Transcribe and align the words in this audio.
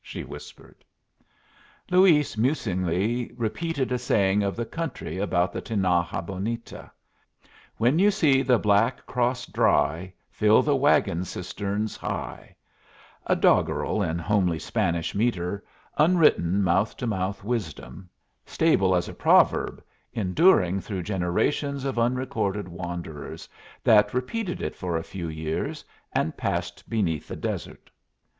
she 0.03 0.23
whispered. 0.23 0.83
Luis 1.91 2.35
musingly 2.35 3.31
repeated 3.37 3.91
a 3.91 3.99
saying 3.99 4.41
of 4.41 4.55
the 4.55 4.65
country 4.65 5.19
about 5.19 5.53
the 5.53 5.61
Tinaja 5.61 6.23
Bonita, 6.25 6.89
"'When 7.77 7.99
you 7.99 8.09
see 8.09 8.41
the 8.41 8.57
Black 8.57 9.05
Cross 9.05 9.45
dry, 9.53 10.11
Fill 10.31 10.63
the 10.63 10.75
wagon 10.75 11.23
cisterns 11.23 11.95
high'" 11.95 12.55
a 13.27 13.35
doggerel 13.35 14.01
in 14.01 14.17
homely 14.17 14.57
Spanish 14.57 15.13
metre, 15.13 15.63
unwritten 15.99 16.63
mouth 16.63 16.97
to 16.97 17.05
mouth 17.05 17.43
wisdom, 17.43 18.09
stable 18.43 18.95
as 18.95 19.07
a 19.07 19.13
proverb, 19.13 19.83
enduring 20.13 20.81
through 20.81 21.03
generations 21.03 21.85
of 21.85 21.99
unrecorded 21.99 22.67
wanderers, 22.67 23.47
that 23.83 24.15
repeated 24.15 24.63
it 24.63 24.75
for 24.75 24.97
a 24.97 25.03
few 25.03 25.27
years, 25.29 25.85
and 26.11 26.35
passed 26.37 26.89
beneath 26.89 27.27
the 27.27 27.35
desert. 27.35 27.91